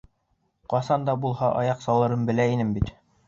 [0.73, 2.93] Ҡасан да булһа аяҡ салырын белә инем бит!